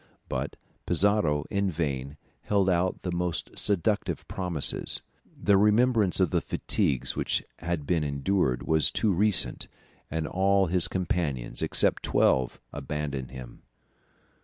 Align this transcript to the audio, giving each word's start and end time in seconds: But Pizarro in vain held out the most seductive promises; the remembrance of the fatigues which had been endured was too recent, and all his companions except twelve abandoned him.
But 0.27 0.55
Pizarro 0.87 1.45
in 1.51 1.69
vain 1.69 2.17
held 2.45 2.71
out 2.71 3.03
the 3.03 3.11
most 3.11 3.51
seductive 3.55 4.27
promises; 4.27 5.03
the 5.39 5.57
remembrance 5.57 6.19
of 6.19 6.31
the 6.31 6.41
fatigues 6.41 7.15
which 7.15 7.43
had 7.59 7.85
been 7.85 8.03
endured 8.03 8.63
was 8.63 8.89
too 8.89 9.13
recent, 9.13 9.67
and 10.09 10.25
all 10.25 10.65
his 10.65 10.87
companions 10.87 11.61
except 11.61 12.01
twelve 12.01 12.59
abandoned 12.73 13.29
him. 13.29 13.61